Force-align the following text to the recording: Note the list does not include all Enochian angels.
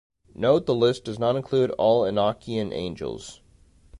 Note 0.33 0.65
the 0.65 0.73
list 0.73 1.03
does 1.05 1.19
not 1.19 1.35
include 1.35 1.69
all 1.77 2.05
Enochian 2.05 2.73
angels. 2.73 3.39